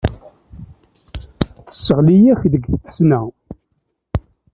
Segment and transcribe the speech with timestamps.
[1.65, 3.21] Tesseɣli-ak deg tfesna.